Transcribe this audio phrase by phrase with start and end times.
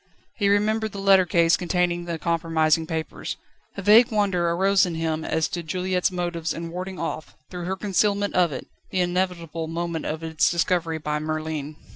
[0.37, 3.37] He remembered the letter case containing the compromising papers.
[3.77, 7.75] A vague wonder arose in him as to Juliette's motives in warding off, through her
[7.75, 11.75] concealment of it, the inevitable moment of its discovery by Merlin.